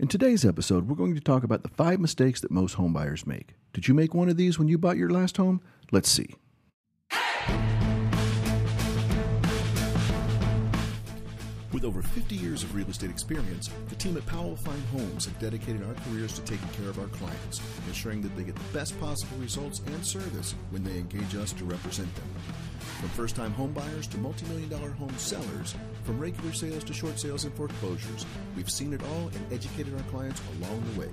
[0.00, 3.52] In today's episode, we're going to talk about the five mistakes that most homebuyers make.
[3.74, 5.60] Did you make one of these when you bought your last home?
[5.92, 6.36] Let's see.
[11.80, 15.38] With over 50 years of real estate experience, the team at Powell Fine Homes have
[15.38, 19.00] dedicated our careers to taking care of our clients, ensuring that they get the best
[19.00, 22.26] possible results and service when they engage us to represent them.
[23.00, 27.18] From first time homebuyers to multi million dollar home sellers, from regular sales to short
[27.18, 31.10] sales and foreclosures, we've seen it all and educated our clients along the way.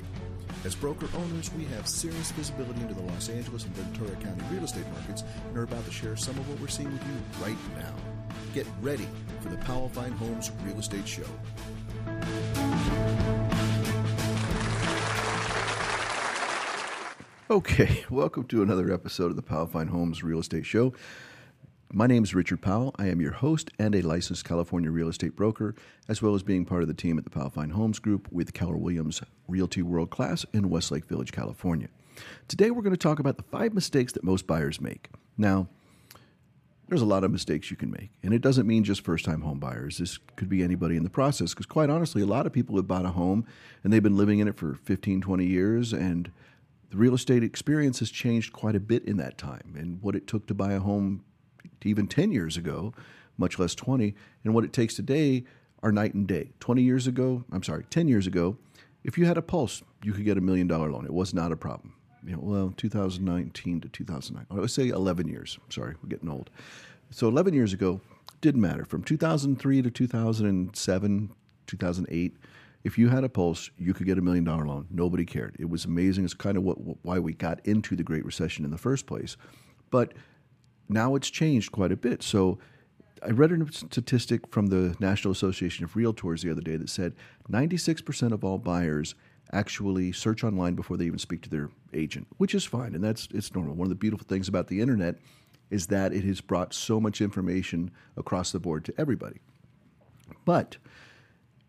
[0.66, 4.66] As broker owners, we have serious visibility into the Los Angeles and Ventura County real
[4.66, 7.58] estate markets and are about to share some of what we're seeing with you right
[7.78, 8.17] now.
[8.58, 9.08] Get ready
[9.42, 11.22] for the Powell Fine Homes Real Estate Show.
[17.52, 20.92] Okay, welcome to another episode of the Powell Fine Homes Real Estate Show.
[21.94, 22.96] My name is Richard Powell.
[22.98, 25.76] I am your host and a licensed California real estate broker,
[26.10, 28.56] as well as being part of the team at the Powell Fine Homes Group with
[28.56, 31.90] Keller Williams Realty World Class in Westlake Village, California.
[32.48, 35.12] Today, we're going to talk about the five mistakes that most buyers make.
[35.38, 35.68] Now,
[36.88, 39.42] there's a lot of mistakes you can make, and it doesn't mean just first time
[39.42, 39.98] home buyers.
[39.98, 42.88] This could be anybody in the process, because quite honestly, a lot of people have
[42.88, 43.46] bought a home
[43.84, 46.32] and they've been living in it for 15, 20 years, and
[46.90, 49.76] the real estate experience has changed quite a bit in that time.
[49.78, 51.24] And what it took to buy a home
[51.84, 52.94] even 10 years ago,
[53.38, 55.44] much less 20, and what it takes today
[55.84, 56.52] are night and day.
[56.60, 58.58] 20 years ago, I'm sorry, 10 years ago,
[59.04, 61.06] if you had a pulse, you could get a million dollar loan.
[61.06, 61.97] It was not a problem.
[62.36, 65.58] Well, 2019 to 2009, I would say 11 years.
[65.70, 66.50] Sorry, we're getting old.
[67.10, 68.02] So 11 years ago,
[68.42, 68.86] didn't matter.
[68.86, 71.32] From 2003 to 2007,
[71.68, 72.38] 2008,
[72.84, 74.88] if you had a pulse, you could get a million dollar loan.
[74.90, 75.56] Nobody cared.
[75.60, 76.26] It was amazing.
[76.26, 79.38] It's kind of what, why we got into the Great Recession in the first place.
[79.90, 80.14] But
[80.88, 82.24] now it's changed quite a bit.
[82.24, 82.60] So
[83.24, 87.14] I read a statistic from the National Association of Realtors the other day that said
[87.50, 89.16] 96% of all buyers
[89.54, 93.28] actually search online before they even speak to their agent, which is fine and that's
[93.34, 93.76] it's normal.
[93.76, 95.16] One of the beautiful things about the internet
[95.70, 99.40] is that it has brought so much information across the board to everybody.
[100.46, 100.78] But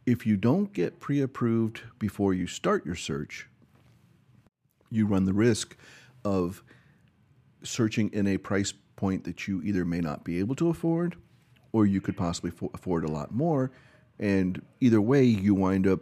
[0.07, 3.49] if you don't get pre-approved before you start your search,
[4.91, 5.77] you run the risk
[6.25, 6.63] of
[7.63, 11.17] searching in a price point that you either may not be able to afford
[11.73, 13.71] or you could possibly afford a lot more.
[14.19, 16.01] And either way, you wind up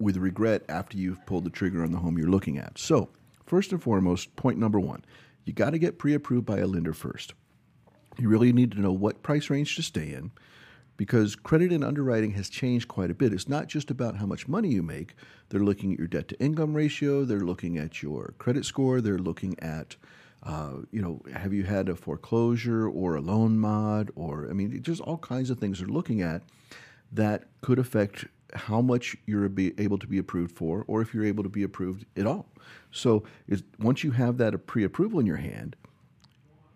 [0.00, 2.78] with regret after you've pulled the trigger on the home you're looking at.
[2.78, 3.08] So,
[3.46, 5.04] first and foremost, point number one
[5.44, 7.34] you got to get pre approved by a lender first.
[8.18, 10.30] You really need to know what price range to stay in
[10.96, 13.32] because credit and underwriting has changed quite a bit.
[13.32, 15.14] It's not just about how much money you make,
[15.48, 19.18] they're looking at your debt to income ratio, they're looking at your credit score, they're
[19.18, 19.96] looking at
[20.42, 24.10] uh, you know, have you had a foreclosure or a loan mod?
[24.14, 26.42] Or, I mean, there's all kinds of things they're looking at
[27.12, 31.42] that could affect how much you're able to be approved for, or if you're able
[31.42, 32.46] to be approved at all.
[32.90, 33.24] So,
[33.78, 35.76] once you have that pre approval in your hand,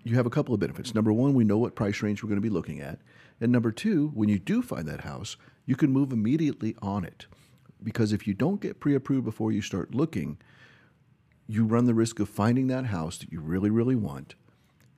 [0.04, 0.94] you have a couple of benefits.
[0.94, 2.98] Number one, we know what price range we're going to be looking at.
[3.40, 7.26] And number two, when you do find that house, you can move immediately on it.
[7.82, 10.38] Because if you don't get pre approved before you start looking,
[11.48, 14.34] you run the risk of finding that house that you really, really want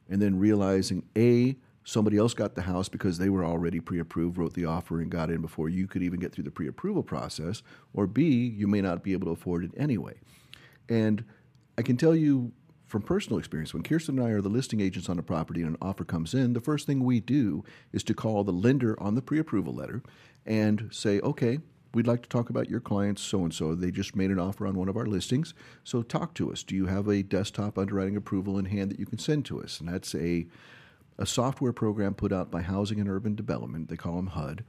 [0.08, 4.38] and then realizing A, somebody else got the house because they were already pre approved,
[4.38, 7.02] wrote the offer, and got in before you could even get through the pre approval
[7.02, 7.62] process,
[7.92, 10.14] or B, you may not be able to afford it anyway.
[10.88, 11.24] And
[11.78, 12.52] I can tell you
[12.86, 15.70] from personal experience, when Kirsten and I are the listing agents on a property and
[15.70, 19.14] an offer comes in, the first thing we do is to call the lender on
[19.14, 20.02] the pre approval letter
[20.46, 21.58] and say, okay,
[21.94, 23.74] we'd like to talk about your clients so and so.
[23.74, 25.54] They just made an offer on one of our listings.
[25.84, 26.62] So talk to us.
[26.62, 29.80] Do you have a desktop underwriting approval in hand that you can send to us?
[29.80, 30.46] And that's a
[31.18, 33.88] a software program put out by Housing and Urban Development.
[33.88, 34.64] They call them HUD.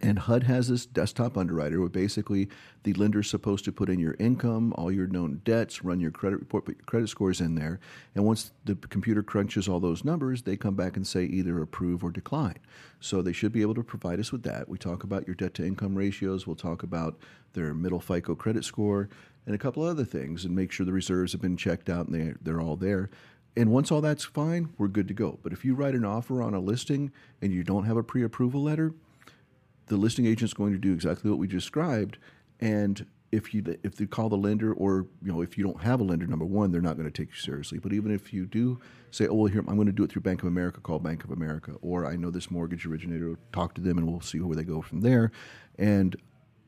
[0.00, 2.48] And HUD has this desktop underwriter where basically
[2.84, 6.38] the lender's supposed to put in your income, all your known debts, run your credit
[6.38, 7.80] report, put your credit scores in there.
[8.14, 12.04] And once the computer crunches all those numbers, they come back and say either approve
[12.04, 12.58] or decline.
[13.00, 14.68] So they should be able to provide us with that.
[14.68, 17.18] We talk about your debt to income ratios, we'll talk about
[17.54, 19.08] their middle FICO credit score,
[19.46, 22.14] and a couple other things, and make sure the reserves have been checked out and
[22.14, 23.10] they, they're all there.
[23.58, 25.40] And once all that's fine, we're good to go.
[25.42, 27.10] But if you write an offer on a listing
[27.42, 28.94] and you don't have a pre approval letter,
[29.86, 32.18] the listing agent is going to do exactly what we described.
[32.60, 35.98] And if you if they call the lender, or you know, if you don't have
[35.98, 37.80] a lender, number one, they're not going to take you seriously.
[37.80, 38.78] But even if you do
[39.10, 41.24] say, "Oh, well, here I'm going to do it through Bank of America," call Bank
[41.24, 43.36] of America, or I know this mortgage originator.
[43.52, 45.32] Talk to them, and we'll see where they go from there.
[45.76, 46.14] And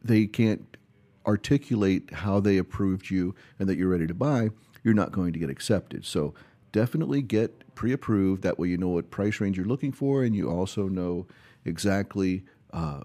[0.03, 0.77] they can't
[1.25, 4.51] articulate how they approved you and that you're ready to buy.
[4.83, 6.05] You're not going to get accepted.
[6.05, 6.35] So
[6.73, 8.43] definitely get pre-approved.
[8.43, 11.27] That way, you know what price range you're looking for, and you also know
[11.65, 13.01] exactly uh,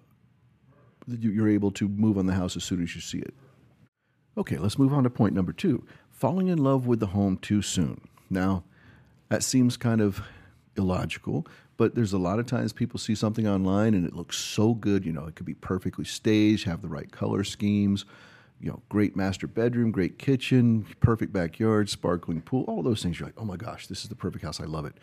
[1.08, 3.34] you're able to move on the house as soon as you see it.
[4.38, 7.62] Okay, let's move on to point number two falling in love with the home too
[7.62, 8.00] soon.
[8.30, 8.64] Now,
[9.30, 10.22] that seems kind of
[10.78, 11.46] illogical,
[11.78, 15.06] but there's a lot of times people see something online and it looks so good.
[15.06, 18.06] You know, it could be perfectly staged, have the right color schemes,
[18.60, 23.20] you know, great master bedroom, great kitchen, perfect backyard, sparkling pool, all those things.
[23.20, 24.60] You're like, oh my gosh, this is the perfect house.
[24.60, 24.96] I love it.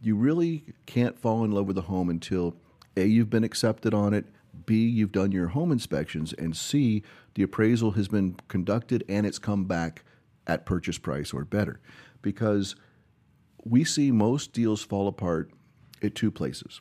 [0.00, 2.54] You really can't fall in love with a home until
[2.96, 4.26] A, you've been accepted on it,
[4.66, 7.02] B, you've done your home inspections, and C,
[7.34, 10.04] the appraisal has been conducted and it's come back
[10.46, 11.80] at purchase price or better.
[12.20, 12.74] Because
[13.64, 15.50] we see most deals fall apart
[16.02, 16.80] at two places.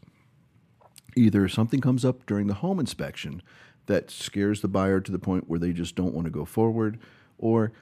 [1.16, 3.42] Either something comes up during the home inspection
[3.88, 7.00] that scares the buyer to the point where they just don't want to go forward,
[7.38, 7.74] or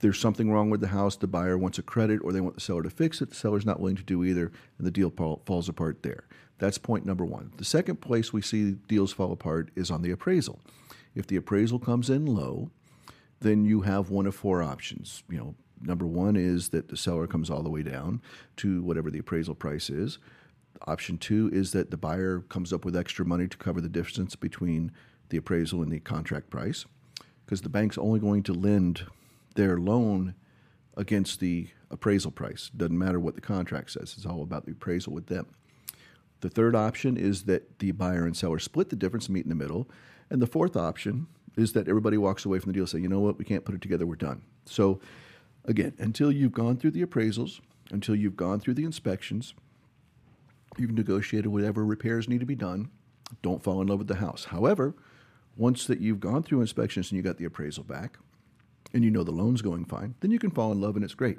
[0.00, 2.60] there's something wrong with the house, the buyer wants a credit, or they want the
[2.60, 5.68] seller to fix it, the seller's not willing to do either, and the deal falls
[5.68, 6.26] apart there.
[6.58, 7.52] That's point number one.
[7.56, 10.60] The second place we see deals fall apart is on the appraisal.
[11.14, 12.70] If the appraisal comes in low,
[13.40, 15.22] then you have one of four options.
[15.28, 18.20] You know, number one is that the seller comes all the way down
[18.58, 20.18] to whatever the appraisal price is.
[20.86, 24.36] Option two is that the buyer comes up with extra money to cover the difference
[24.36, 24.92] between
[25.30, 26.84] the appraisal and the contract price,
[27.44, 29.06] because the bank's only going to lend
[29.54, 30.34] their loan
[30.96, 32.70] against the appraisal price.
[32.76, 35.46] Doesn't matter what the contract says, it's all about the appraisal with them.
[36.40, 39.50] The third option is that the buyer and seller split the difference, and meet in
[39.50, 39.88] the middle.
[40.30, 43.20] And the fourth option is that everybody walks away from the deal saying, you know
[43.20, 44.42] what, we can't put it together, we're done.
[44.64, 45.00] So,
[45.64, 47.60] again, until you've gone through the appraisals,
[47.90, 49.54] until you've gone through the inspections,
[50.78, 52.90] you've negotiated whatever repairs need to be done,
[53.42, 54.44] don't fall in love with the house.
[54.46, 54.94] However,
[55.60, 58.18] once that you've gone through inspections and you got the appraisal back,
[58.94, 61.14] and you know the loan's going fine, then you can fall in love and it's
[61.14, 61.38] great.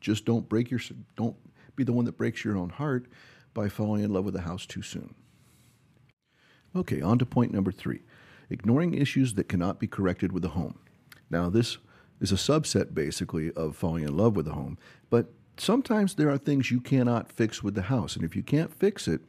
[0.00, 0.80] Just don't break your
[1.16, 1.36] don't
[1.74, 3.06] be the one that breaks your own heart
[3.52, 5.14] by falling in love with the house too soon.
[6.76, 8.00] Okay, on to point number three
[8.48, 10.78] ignoring issues that cannot be corrected with the home.
[11.28, 11.78] Now, this
[12.20, 14.78] is a subset basically of falling in love with the home,
[15.10, 18.14] but sometimes there are things you cannot fix with the house.
[18.14, 19.22] And if you can't fix it,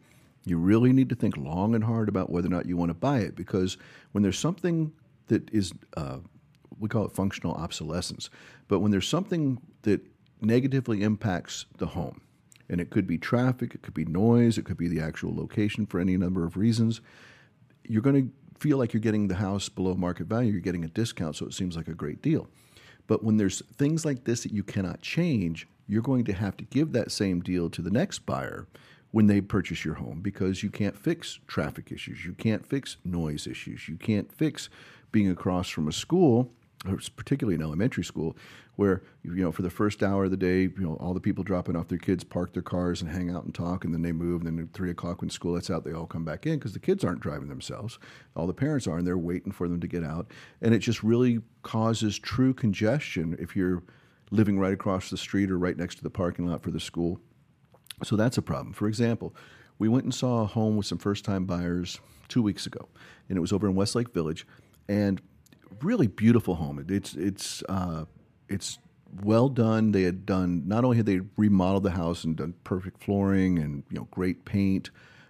[0.50, 2.94] you really need to think long and hard about whether or not you want to
[2.94, 3.78] buy it because
[4.12, 4.92] when there's something
[5.28, 6.18] that is, uh,
[6.80, 8.30] we call it functional obsolescence,
[8.68, 10.02] but when there's something that
[10.42, 12.22] negatively impacts the home,
[12.70, 15.86] and it could be traffic, it could be noise, it could be the actual location
[15.86, 17.02] for any number of reasons,
[17.86, 20.90] you're going to feel like you're getting the house below market value, you're getting a
[20.90, 22.48] discount, so it seems like a great deal.
[23.08, 26.66] But when there's things like this that you cannot change, you're going to have to
[26.66, 28.68] give that same deal to the next buyer
[29.12, 33.48] when they purchase your home because you can't fix traffic issues, you can't fix noise
[33.48, 34.70] issues, you can't fix
[35.12, 36.52] being across from a school
[37.16, 38.36] particularly an elementary school,
[38.76, 41.44] where you know for the first hour of the day, you know all the people
[41.44, 44.12] dropping off their kids park their cars and hang out and talk, and then they
[44.12, 44.42] move.
[44.42, 46.74] And then at three o'clock when school lets out, they all come back in because
[46.74, 47.98] the kids aren't driving themselves.
[48.36, 50.32] All the parents are, and they're waiting for them to get out.
[50.62, 53.84] And it just really causes true congestion if you're
[54.30, 57.20] living right across the street or right next to the parking lot for the school.
[58.04, 58.74] So that's a problem.
[58.74, 59.36] For example,
[59.80, 62.88] we went and saw a home with some first-time buyers two weeks ago,
[63.30, 64.46] and it was over in Westlake Village,
[64.88, 65.22] and
[65.82, 66.84] really beautiful home.
[66.90, 68.06] It's it's uh,
[68.50, 68.80] it's
[69.22, 69.92] well done.
[69.92, 73.84] They had done not only had they remodeled the house and done perfect flooring and
[73.90, 74.90] you know great paint.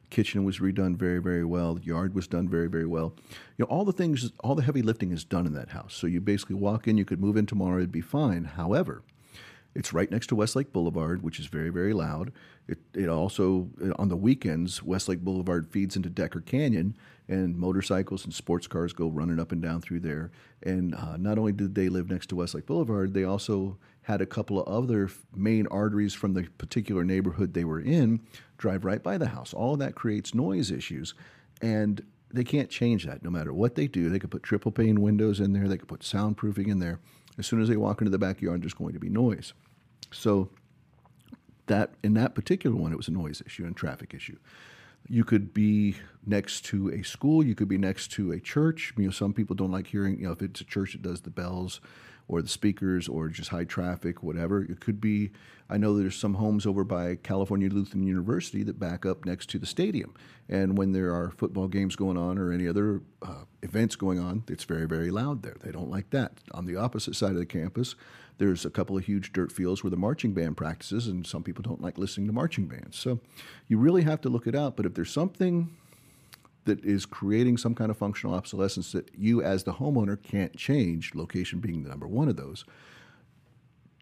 [0.10, 1.76] Kitchen was redone very very well.
[1.76, 3.14] The yard was done very very well.
[3.58, 5.94] You know all the things, all the heavy lifting is done in that house.
[5.94, 8.46] So you basically walk in, you could move in tomorrow, it'd be fine.
[8.46, 9.04] However,
[9.76, 12.32] it's right next to Westlake Boulevard, which is very, very loud.
[12.68, 16.98] It, it also, on the weekends, Westlake Boulevard feeds into Decker Canyon,
[17.28, 20.32] and motorcycles and sports cars go running up and down through there.
[20.64, 24.26] And uh, not only did they live next to Westlake Boulevard, they also had a
[24.26, 28.22] couple of other main arteries from the particular neighborhood they were in
[28.58, 29.54] drive right by the house.
[29.54, 31.14] All that creates noise issues.
[31.62, 34.10] And they can't change that no matter what they do.
[34.10, 37.00] They could put triple pane windows in there, they could put soundproofing in there.
[37.38, 39.54] As soon as they walk into the backyard, there's going to be noise.
[40.12, 40.50] So
[41.68, 44.38] that in that particular one, it was a noise issue and traffic issue.
[45.10, 47.46] You could be next to a school.
[47.46, 48.94] You could be next to a church.
[48.98, 50.20] You know, some people don't like hearing.
[50.20, 51.80] You know, if it's a church that does the bells
[52.28, 54.64] or the speakers or just high traffic, whatever.
[54.64, 55.32] It could be.
[55.70, 59.60] I know there's some homes over by California Lutheran University that back up next to
[59.60, 60.14] the stadium,
[60.48, 64.44] and when there are football games going on or any other uh, events going on,
[64.48, 65.58] it's very very loud there.
[65.62, 66.40] They don't like that.
[66.54, 67.96] On the opposite side of the campus,
[68.38, 71.64] there's a couple of huge dirt fields where the marching band practices, and some people
[71.64, 72.98] don't like listening to marching bands.
[72.98, 73.20] So
[73.68, 74.78] you really have to look it out.
[74.78, 75.76] But if there's something
[76.68, 81.16] that is creating some kind of functional obsolescence that you, as the homeowner, can't change,
[81.16, 82.64] location being the number one of those,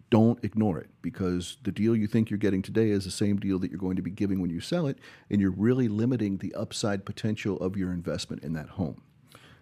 [0.09, 3.57] don't ignore it because the deal you think you're getting today is the same deal
[3.59, 6.53] that you're going to be giving when you sell it, and you're really limiting the
[6.53, 9.01] upside potential of your investment in that home.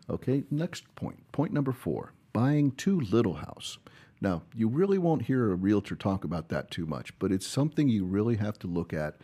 [0.10, 1.32] Okay, next point.
[1.32, 3.78] Point number four buying too little house.
[4.20, 7.90] Now, you really won't hear a realtor talk about that too much, but it's something
[7.90, 9.18] you really have to look at,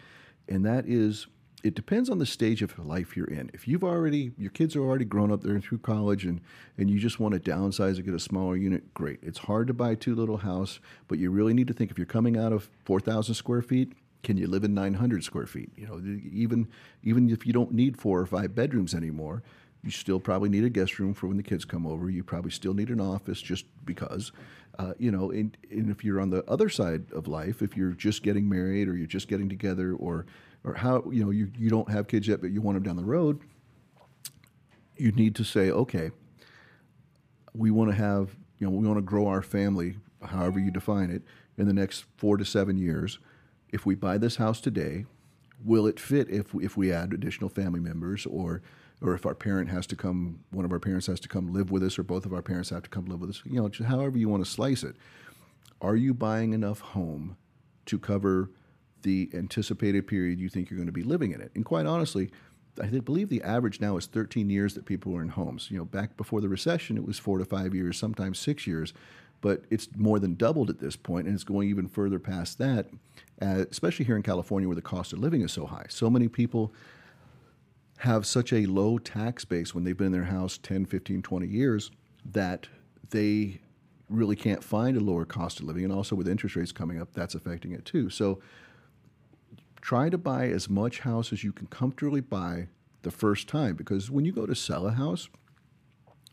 [0.48, 1.28] and that is
[1.64, 3.50] it depends on the stage of life you're in.
[3.54, 6.40] If you've already, your kids are already grown up, they're through college, and,
[6.78, 9.20] and you just want to downsize and get a smaller unit, great.
[9.22, 11.98] It's hard to buy a too little house, but you really need to think if
[11.98, 15.72] you're coming out of 4,000 square feet, can you live in 900 square feet?
[15.78, 16.02] You know,
[16.34, 16.68] even
[17.04, 19.44] even if you don't need four or five bedrooms anymore,
[19.82, 22.10] you still probably need a guest room for when the kids come over.
[22.10, 24.32] You probably still need an office just because,
[24.80, 25.30] uh, you know.
[25.30, 28.88] And, and if you're on the other side of life, if you're just getting married
[28.88, 30.26] or you're just getting together or
[30.64, 32.96] or how you know you, you don't have kids yet but you want them down
[32.96, 33.40] the road
[34.98, 36.12] you need to say okay
[37.54, 41.10] we want to have you know we want to grow our family however you define
[41.10, 41.22] it
[41.58, 43.20] in the next four to seven years
[43.72, 45.06] if we buy this house today
[45.64, 48.62] will it fit if if we add additional family members or
[49.02, 51.72] or if our parent has to come one of our parents has to come live
[51.72, 53.70] with us or both of our parents have to come live with us you know
[53.86, 54.96] however you want to slice it
[55.82, 57.38] are you buying enough home
[57.86, 58.50] to cover
[59.02, 61.52] the anticipated period you think you're going to be living in it.
[61.56, 62.32] And quite honestly,
[62.82, 65.70] I believe the average now is 13 years that people are in homes.
[65.70, 68.94] You know, back before the recession, it was four to five years, sometimes six years,
[69.42, 72.88] but it's more than doubled at this point, and it's going even further past that,
[73.42, 75.86] uh, especially here in California where the cost of living is so high.
[75.90, 76.74] So many people
[78.00, 81.48] have such a low tax base when they've been in their house 10, 15, 20
[81.48, 81.92] years
[82.24, 82.68] that
[83.10, 83.60] they
[84.10, 85.84] really can't find a lower cost of living.
[85.84, 88.10] And also with interest rates coming up, that's affecting it too.
[88.10, 88.40] So
[89.82, 92.70] try to buy as much house as you can comfortably buy
[93.02, 95.28] the first time because when you go to sell a house,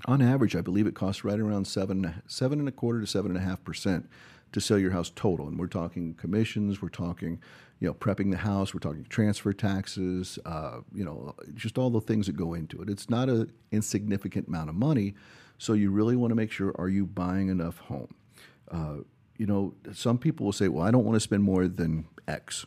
[0.05, 3.33] on average, I believe it costs right around seven, seven and a quarter to seven
[3.33, 4.09] and a half percent
[4.53, 5.49] to sell your house total.
[5.49, 7.41] And we're talking commissions, we're talking,
[7.81, 12.00] you know, prepping the house, we're talking transfer taxes, uh, you know, just all the
[12.00, 12.88] things that go into it.
[12.88, 15.15] It's not an insignificant amount of money,
[15.59, 18.15] so you really want to make sure: are you buying enough home?
[18.71, 18.97] Uh,
[19.37, 22.67] you know, some people will say, "Well, I don't want to spend more than X."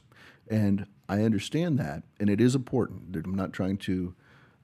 [0.50, 3.16] And I understand that, and it is important.
[3.16, 4.16] I'm not trying to,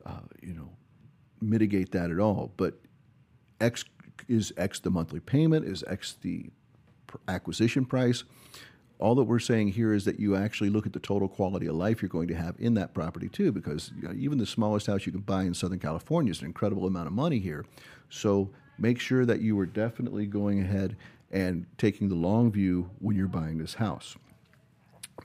[0.06, 0.70] uh, you know,
[1.42, 2.52] mitigate that at all.
[2.58, 2.80] But
[3.62, 3.86] X
[4.28, 6.50] is X the monthly payment, is X the
[7.28, 8.24] acquisition price.
[8.98, 11.76] All that we're saying here is that you actually look at the total quality of
[11.76, 14.88] life you're going to have in that property too, because you know, even the smallest
[14.88, 17.66] house you can buy in Southern California is an incredible amount of money here.
[18.10, 20.96] So make sure that you are definitely going ahead
[21.32, 24.16] and taking the long view when you're buying this house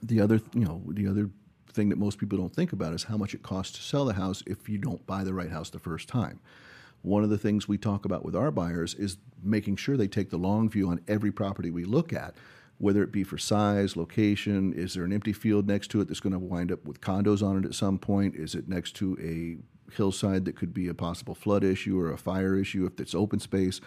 [0.02, 1.30] the other, you know, the other
[1.73, 4.14] thing that most people don't think about is how much it costs to sell the
[4.14, 6.40] house if you don't buy the right house the first time.
[7.02, 10.30] One of the things we talk about with our buyers is making sure they take
[10.30, 12.35] the long view on every property we look at,
[12.78, 16.21] whether it be for size, location, is there an empty field next to it that's
[16.21, 18.35] going to wind up with condos on it at some point?
[18.35, 19.59] Is it next to a
[19.95, 23.38] hillside that could be a possible flood issue or a fire issue if it's open
[23.38, 23.80] space?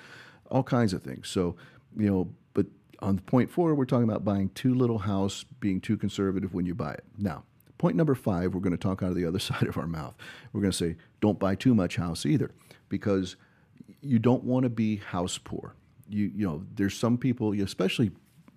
[0.52, 1.28] All kinds of things.
[1.28, 1.56] So,
[1.98, 2.68] you know, but
[3.00, 6.76] on point four, we're talking about buying too little house, being too conservative when you
[6.76, 7.04] buy it.
[7.18, 7.46] Now,
[7.84, 10.16] point number five, we're going to talk out of the other side of our mouth.
[10.54, 12.50] We're going to say, don't buy too much house either,
[12.88, 13.36] because
[14.02, 15.76] you don't want to be house poor.
[16.08, 18.12] You, you know, there's some people, especially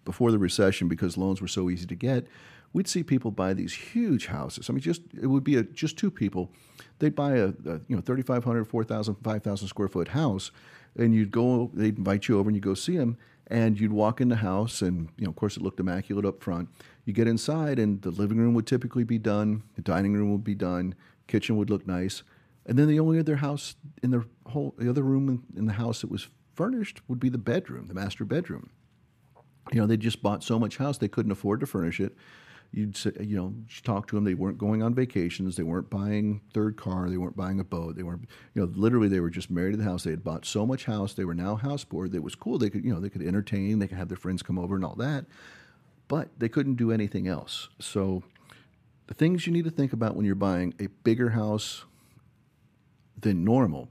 [0.04, 2.28] before the recession, because loans were so easy to get,
[2.72, 4.70] we'd see people buy these huge houses.
[4.70, 6.52] I mean, just it would be a, just two people.
[7.00, 10.52] They'd buy a, a you know 3,500, 4,000, 5,000 square foot house,
[10.96, 11.70] and you'd go.
[11.74, 13.16] They'd invite you over, and you'd go see them,
[13.48, 16.42] and you'd walk in the house and you know of course it looked immaculate up
[16.42, 16.68] front.
[17.04, 20.44] You get inside and the living room would typically be done the dining room would
[20.44, 20.94] be done
[21.26, 22.22] kitchen would look nice.
[22.66, 25.74] And then the only other house in the whole the other room in, in the
[25.74, 28.70] house that was furnished would be the bedroom the master bedroom.
[29.72, 32.16] You know they just bought so much house they couldn't afford to furnish it
[32.72, 35.56] you'd say, you know talk to them they weren't going on vacations.
[35.56, 37.08] They weren't buying third car.
[37.08, 37.96] They weren't buying a boat.
[37.96, 40.04] They weren't you know literally they were just married to the house.
[40.04, 41.14] They had bought so much house.
[41.14, 42.58] They were now house poor that was cool.
[42.58, 43.78] They could you know they could entertain.
[43.78, 45.26] They could have their friends come over and all that.
[46.08, 47.68] But they couldn't do anything else.
[47.80, 48.22] So
[49.06, 51.84] the things you need to think about when you're buying a bigger house
[53.18, 53.88] than normal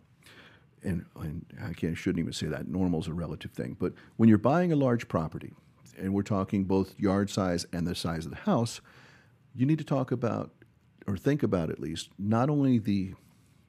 [0.86, 2.68] and, and I can't shouldn't even say that.
[2.68, 3.76] Normal is a relative thing.
[3.80, 5.54] But when you're buying a large property
[5.98, 8.82] and we're talking both yard size and the size of the house,
[9.54, 10.52] you need to talk about,
[11.08, 13.14] or think about at least, not only the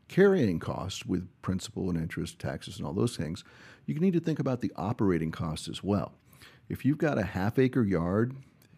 [0.08, 3.44] carrying costs with principal and interest, taxes, and all those things,
[3.86, 6.12] you need to think about the operating costs as well.
[6.68, 8.34] If you've got a half acre yard,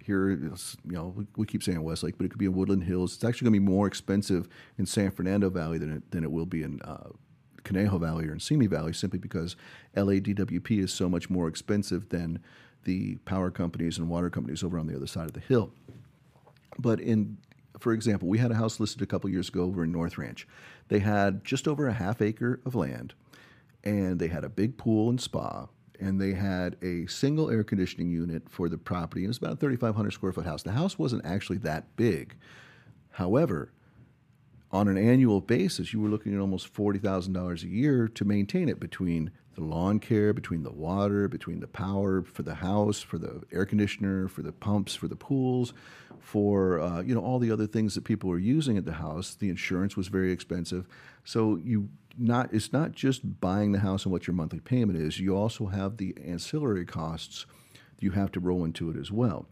[0.09, 3.15] here, you know, we, keep saying Westlake, but it could be in Woodland Hills.
[3.15, 6.33] It's actually going to be more expensive in San Fernando Valley than it, than it
[6.33, 7.11] will be in uh,
[7.69, 9.57] Conejo Valley or in Simi Valley, simply because
[9.97, 12.41] LADWP is so much more expensive than
[12.85, 15.73] the power companies and water companies over on the other side of the hill.
[16.79, 17.39] But in
[17.79, 20.47] for example, we had a house listed a couple years ago over in North Ranch.
[20.89, 23.15] They had just over a half acre of land,
[23.85, 25.69] and they had a big pool and spa,
[26.01, 29.25] and they had a single air conditioning unit for the property.
[29.25, 30.63] It was about a 3,500 square foot house.
[30.63, 32.35] The house wasn't actually that big.
[33.11, 33.73] However,
[34.71, 38.79] on an annual basis, you were looking at almost $40,000 a year to maintain it
[38.79, 43.43] between the lawn care, between the water, between the power for the house, for the
[43.51, 45.73] air conditioner, for the pumps, for the pools,
[46.21, 49.35] for uh, you know all the other things that people were using at the house.
[49.35, 50.87] The insurance was very expensive,
[51.25, 55.19] so you not it's not just buying the house and what your monthly payment is.
[55.19, 57.47] You also have the ancillary costs
[57.99, 59.47] you have to roll into it as well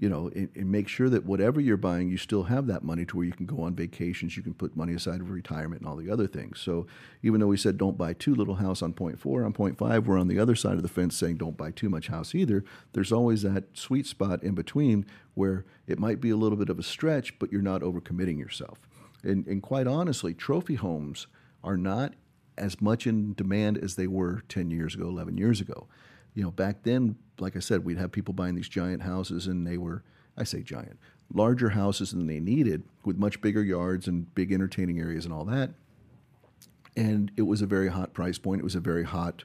[0.00, 3.04] you know, and, and, make sure that whatever you're buying, you still have that money
[3.04, 5.90] to where you can go on vacations, you can put money aside for retirement and
[5.90, 6.58] all the other things.
[6.58, 6.86] So
[7.22, 10.08] even though we said don't buy too little house on point four, on point five,
[10.08, 12.64] we're on the other side of the fence saying don't buy too much house either.
[12.94, 15.04] There's always that sweet spot in between
[15.34, 18.88] where it might be a little bit of a stretch, but you're not overcommitting yourself.
[19.22, 21.26] And, and quite honestly, trophy homes
[21.62, 22.14] are not
[22.56, 25.88] as much in demand as they were 10 years ago, 11 years ago
[26.34, 29.66] you know, back then, like I said, we'd have people buying these giant houses, and
[29.66, 30.02] they were,
[30.36, 30.98] I say giant,
[31.32, 35.44] larger houses than they needed with much bigger yards and big entertaining areas and all
[35.46, 35.70] that.
[36.96, 38.60] And it was a very hot price point.
[38.60, 39.44] It was a very hot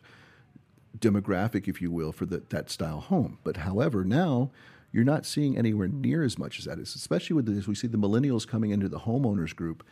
[0.98, 3.38] demographic, if you will, for the, that style home.
[3.44, 4.52] But however, now
[4.92, 7.68] you're not seeing anywhere near as much as that is, especially with this.
[7.68, 9.86] We see the millennials coming into the homeowners group.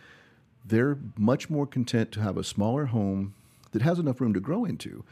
[0.65, 3.33] They're much more content to have a smaller home
[3.71, 5.03] that has enough room to grow into,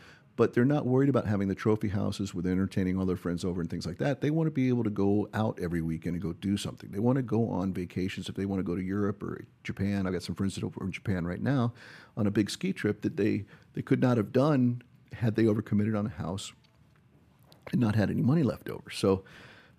[0.42, 3.62] but they're not worried about having the trophy houses with entertaining all their friends over
[3.62, 4.22] and things like that.
[4.22, 6.90] They want to be able to go out every weekend and go do something.
[6.90, 10.08] They want to go on vacations if they want to go to Europe or Japan.
[10.08, 11.74] I've got some friends that are in Japan right now
[12.18, 14.82] on a big ski trip that they, they could not have done
[15.14, 16.54] had they overcommitted on a house
[17.72, 18.90] and not had any money left over.
[18.90, 19.24] So,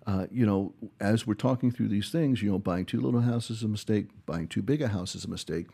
[0.07, 3.49] uh, you know, as we're talking through these things, you know, buying too little house
[3.49, 5.67] is a mistake, buying too big a house is a mistake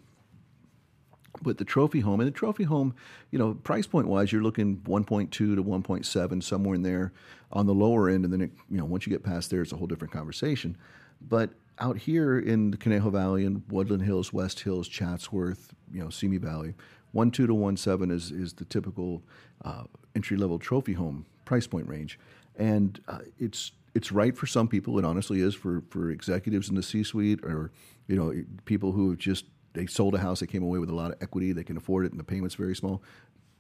[1.42, 2.94] but the trophy home and the trophy home,
[3.32, 7.12] you know, price point wise, you're looking 1.2 to 1.7 somewhere in there
[7.52, 9.72] on the lower end, and then it, you know once you get past there, it's
[9.72, 10.78] a whole different conversation.
[11.22, 16.10] But out here in the Conejo Valley and Woodland Hills, West Hills, Chatsworth, you know,
[16.10, 16.76] Simi Valley,
[17.12, 19.24] one two to one seven is is the typical
[19.66, 19.84] uh,
[20.16, 22.20] entry level trophy home price point range,
[22.58, 25.00] and uh, it's it's right for some people.
[25.00, 27.72] It honestly is for for executives in the C suite or
[28.08, 28.34] you know
[28.66, 31.22] people who have just they sold a house, they came away with a lot of
[31.22, 33.04] equity, they can afford it, and the payment's very small.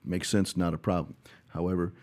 [0.03, 1.15] Makes sense, not a problem.
[1.49, 1.93] However,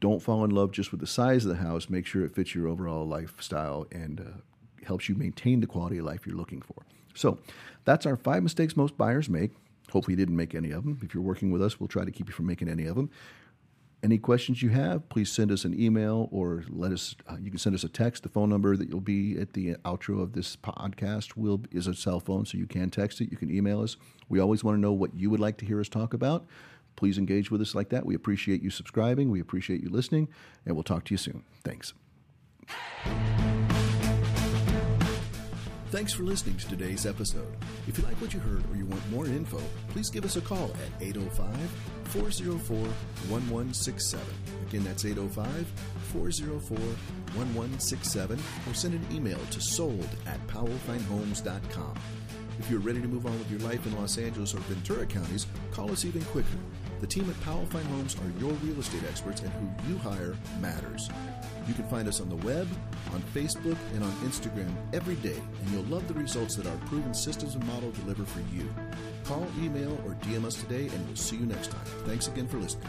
[0.00, 1.88] don't fall in love just with the size of the house.
[1.88, 6.04] Make sure it fits your overall lifestyle and uh, helps you maintain the quality of
[6.04, 6.84] life you're looking for.
[7.14, 7.38] So,
[7.84, 9.52] that's our five mistakes most buyers make.
[9.92, 10.98] Hopefully, you didn't make any of them.
[11.02, 13.10] If you're working with us, we'll try to keep you from making any of them.
[14.04, 17.16] Any questions you have, please send us an email or let us.
[17.26, 18.22] Uh, you can send us a text.
[18.22, 21.94] The phone number that you'll be at the outro of this podcast will is a
[21.94, 23.30] cell phone, so you can text it.
[23.30, 23.96] You can email us.
[24.28, 26.44] We always want to know what you would like to hear us talk about.
[26.96, 28.04] Please engage with us like that.
[28.04, 29.30] We appreciate you subscribing.
[29.30, 30.28] We appreciate you listening,
[30.66, 31.42] and we'll talk to you soon.
[31.64, 31.94] Thanks.
[35.90, 37.56] Thanks for listening to today's episode.
[37.88, 40.42] If you like what you heard or you want more info, please give us a
[40.42, 42.76] call at 805 404
[43.28, 44.26] 1167.
[44.68, 45.66] Again, that's 805
[46.12, 48.38] 404 1167
[48.68, 51.94] or send an email to sold at powellfinehomes.com.
[52.58, 55.46] If you're ready to move on with your life in Los Angeles or Ventura counties,
[55.72, 56.58] call us even quicker.
[57.04, 60.34] The team at Powell Fine Homes are your real estate experts, and who you hire
[60.58, 61.10] matters.
[61.68, 62.66] You can find us on the web,
[63.12, 67.12] on Facebook, and on Instagram every day, and you'll love the results that our proven
[67.12, 68.74] systems and model deliver for you.
[69.24, 71.84] Call, email, or DM us today, and we'll see you next time.
[72.06, 72.88] Thanks again for listening.